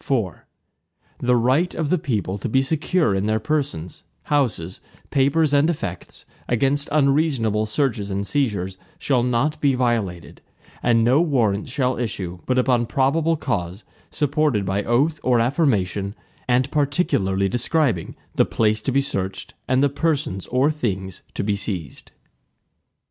IV 0.00 0.36
The 1.18 1.36
right 1.36 1.74
of 1.74 1.90
the 1.90 1.98
people 1.98 2.38
to 2.38 2.48
be 2.48 2.62
secure 2.62 3.14
in 3.14 3.26
their 3.26 3.38
persons, 3.38 4.02
houses, 4.22 4.80
papers, 5.10 5.52
and 5.52 5.68
effects, 5.68 6.24
against 6.48 6.88
unreasonable 6.90 7.66
searches 7.66 8.10
and 8.10 8.26
seizures, 8.26 8.78
shall 8.98 9.22
not 9.22 9.60
be 9.60 9.74
violated, 9.74 10.40
and 10.82 11.04
no 11.04 11.20
Warrants 11.20 11.70
shall 11.70 11.98
issue, 11.98 12.38
but 12.46 12.56
upon 12.58 12.86
probable 12.86 13.36
cause, 13.36 13.84
supported 14.10 14.64
by 14.64 14.82
oath 14.82 15.20
or 15.22 15.40
affirmation, 15.40 16.14
and 16.48 16.70
particularly 16.70 17.46
describing 17.46 18.16
the 18.36 18.46
place 18.46 18.80
to 18.80 18.92
be 18.92 19.02
searched, 19.02 19.52
and 19.68 19.82
the 19.82 19.90
persons 19.90 20.46
or 20.46 20.70
things 20.70 21.20
to 21.34 21.44
be 21.44 21.54
seized. 21.56 22.12